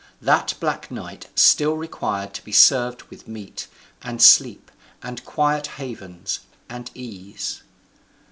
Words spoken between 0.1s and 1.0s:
That black